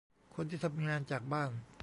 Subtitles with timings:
[0.35, 1.49] คนที่ทำงานจากบ้าน